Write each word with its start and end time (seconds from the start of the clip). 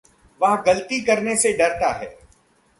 वह 0.41 0.55
ग़लती 0.55 0.99
करने 1.01 1.35
से 1.35 1.53
डरता 1.53 1.91
है। 1.93 2.17